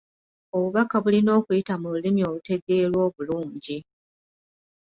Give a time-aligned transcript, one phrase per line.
[0.55, 3.77] Obubaka bulina okuyita mu lulimi olutegeerwa obulungi.